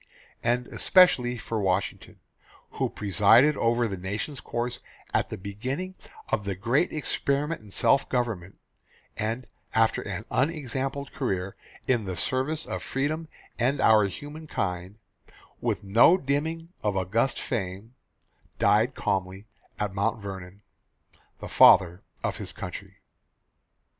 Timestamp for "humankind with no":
14.05-16.17